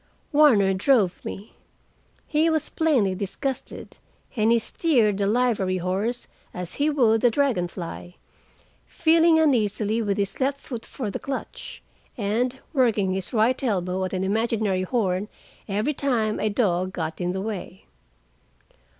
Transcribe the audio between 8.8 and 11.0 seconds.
feeling uneasily with his left foot